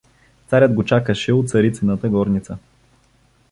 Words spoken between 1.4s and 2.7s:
у царицината горница.